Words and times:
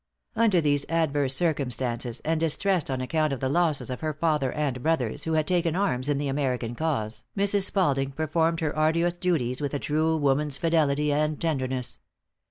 Under 0.35 0.61
these 0.61 0.83
adverse 0.89 1.35
circumstances, 1.35 2.21
and 2.21 2.39
distressed 2.39 2.89
on 2.89 3.01
account 3.01 3.31
of 3.31 3.39
the 3.39 3.49
losses 3.49 3.91
of 3.91 3.99
her 4.01 4.13
father 4.15 4.51
and 4.51 4.81
brothers, 4.81 5.25
who 5.25 5.33
had 5.33 5.45
taken 5.47 5.75
arms 5.75 6.09
in 6.09 6.17
the 6.17 6.27
American 6.27 6.73
cause, 6.73 7.25
Mrs. 7.37 7.65
Spalding 7.65 8.11
performed 8.11 8.61
her 8.61 8.75
arduous 8.75 9.15
duties 9.15 9.61
with 9.61 9.75
a 9.75 9.79
true 9.79 10.17
woman's 10.17 10.57
fidelity 10.57 11.13
and 11.13 11.39
tenderness. 11.39 11.99